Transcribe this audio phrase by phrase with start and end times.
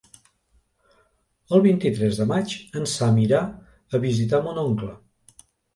[1.57, 3.45] El vint-i-tres de maig en Sam irà
[3.99, 4.97] a visitar mon oncle.